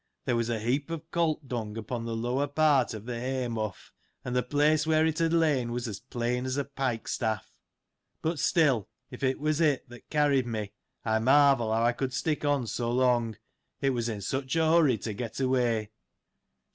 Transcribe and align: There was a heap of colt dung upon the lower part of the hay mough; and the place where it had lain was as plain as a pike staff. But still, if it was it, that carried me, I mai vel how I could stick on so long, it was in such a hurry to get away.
There 0.25 0.35
was 0.35 0.49
a 0.49 0.57
heap 0.57 0.89
of 0.89 1.11
colt 1.11 1.47
dung 1.47 1.77
upon 1.77 2.05
the 2.05 2.15
lower 2.15 2.47
part 2.47 2.95
of 2.95 3.05
the 3.05 3.19
hay 3.19 3.47
mough; 3.47 3.75
and 4.25 4.35
the 4.35 4.41
place 4.41 4.87
where 4.87 5.05
it 5.05 5.19
had 5.19 5.31
lain 5.31 5.71
was 5.71 5.87
as 5.87 5.99
plain 5.99 6.47
as 6.47 6.57
a 6.57 6.65
pike 6.65 7.07
staff. 7.07 7.53
But 8.23 8.39
still, 8.39 8.89
if 9.11 9.21
it 9.21 9.39
was 9.39 9.61
it, 9.61 9.87
that 9.89 10.09
carried 10.09 10.47
me, 10.47 10.71
I 11.05 11.19
mai 11.19 11.53
vel 11.55 11.71
how 11.71 11.83
I 11.83 11.91
could 11.91 12.13
stick 12.13 12.43
on 12.43 12.65
so 12.65 12.91
long, 12.91 13.37
it 13.79 13.91
was 13.91 14.09
in 14.09 14.21
such 14.21 14.55
a 14.55 14.65
hurry 14.65 14.97
to 14.97 15.13
get 15.13 15.39
away. 15.39 15.91